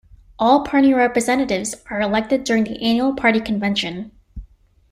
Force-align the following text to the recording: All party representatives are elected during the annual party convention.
All 0.39 0.63
party 0.63 0.95
representatives 0.95 1.75
are 1.91 2.01
elected 2.01 2.43
during 2.43 2.63
the 2.63 2.81
annual 2.81 3.13
party 3.13 3.39
convention. 3.39 4.11